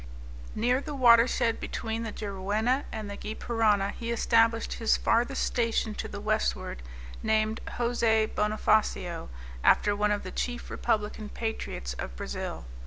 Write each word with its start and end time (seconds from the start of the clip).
Near 0.55 0.81
the 0.81 0.95
watershed 0.95 1.59
between 1.59 2.01
the 2.01 2.11
Juruena 2.11 2.85
and 2.91 3.07
the 3.07 3.15
Gy 3.15 3.35
Parana 3.35 3.91
he 3.91 4.09
established 4.09 4.73
his 4.73 4.97
farthest 4.97 5.43
station 5.43 5.93
to 5.93 6.07
the 6.07 6.19
westward, 6.19 6.81
named 7.21 7.61
Jose 7.75 8.25
Bonofacio, 8.33 9.29
after 9.63 9.95
one 9.95 10.09
of 10.09 10.23
the 10.23 10.31
chief 10.31 10.71
republican 10.71 11.29
patriots 11.29 11.93
of 11.99 12.15
Brazil. 12.15 12.65